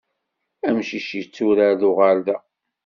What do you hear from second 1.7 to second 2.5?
d uɣerda.